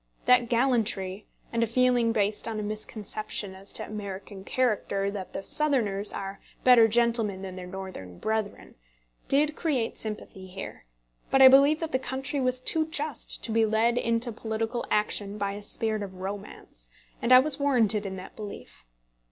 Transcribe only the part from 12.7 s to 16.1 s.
just to be led into political action by a spirit